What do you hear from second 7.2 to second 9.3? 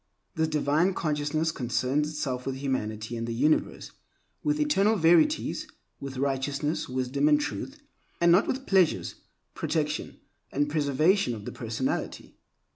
and truth, and not with pleasures,